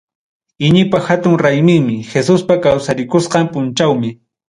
Iñipa 0.67 1.01
hatun 1.09 1.35
rayminmi, 1.43 1.97
Jesuspa 2.15 2.53
kawsarikusqan 2.67 3.45
punchawmi. 3.55 4.09